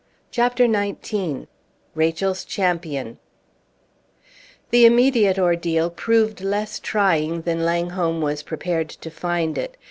CHAPTER 0.31 0.65
XIX 0.65 1.45
RACHEL'S 1.93 2.43
CHAMPION 2.45 3.19
The 4.71 4.85
immediate 4.87 5.37
ordeal 5.37 5.91
proved 5.91 6.41
less 6.41 6.79
trying 6.79 7.43
than 7.43 7.63
Langholm 7.63 8.19
was 8.19 8.41
prepared 8.41 8.89
to 8.89 9.11
find 9.11 9.59
it. 9.59 9.77